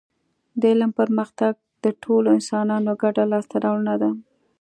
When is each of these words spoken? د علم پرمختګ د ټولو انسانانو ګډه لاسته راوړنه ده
د 0.59 0.61
علم 0.71 0.91
پرمختګ 0.99 1.53
د 1.83 1.85
ټولو 2.03 2.27
انسانانو 2.37 2.91
ګډه 3.01 3.23
لاسته 3.33 3.55
راوړنه 3.65 3.95
ده 4.01 4.09